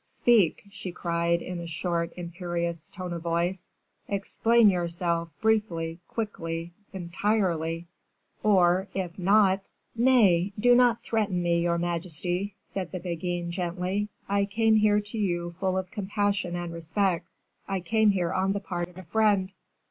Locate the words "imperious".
2.17-2.89